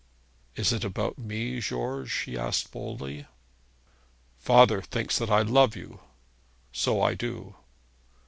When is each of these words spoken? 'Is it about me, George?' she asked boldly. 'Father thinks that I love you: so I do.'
'Is 0.55 0.73
it 0.73 0.83
about 0.83 1.19
me, 1.19 1.59
George?' 1.61 2.09
she 2.09 2.35
asked 2.35 2.71
boldly. 2.71 3.27
'Father 4.39 4.81
thinks 4.81 5.15
that 5.19 5.29
I 5.29 5.43
love 5.43 5.75
you: 5.75 5.99
so 6.71 7.03
I 7.03 7.13
do.' 7.13 7.53